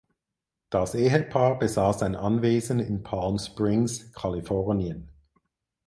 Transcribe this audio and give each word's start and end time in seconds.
Das 0.71 0.95
Ehepaar 0.95 1.59
besaß 1.59 2.01
ein 2.01 2.15
Anwesen 2.15 2.79
in 2.79 3.03
Palm 3.03 3.37
Springs 3.37 4.11
(Kalifornien). 4.13 5.09